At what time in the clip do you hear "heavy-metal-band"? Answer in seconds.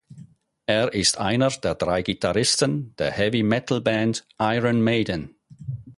3.11-4.25